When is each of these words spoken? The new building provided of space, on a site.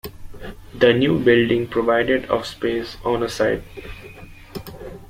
The 0.73 0.93
new 0.93 1.19
building 1.19 1.67
provided 1.67 2.25
of 2.25 2.47
space, 2.47 2.97
on 3.05 3.21
a 3.21 3.29
site. 3.29 3.61